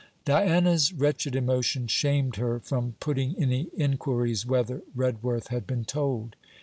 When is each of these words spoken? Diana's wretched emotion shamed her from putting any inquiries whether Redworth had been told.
Diana's 0.25 0.91
wretched 0.93 1.35
emotion 1.35 1.85
shamed 1.85 2.37
her 2.37 2.59
from 2.59 2.95
putting 2.99 3.35
any 3.37 3.67
inquiries 3.77 4.47
whether 4.47 4.81
Redworth 4.95 5.49
had 5.49 5.67
been 5.67 5.85
told. 5.85 6.35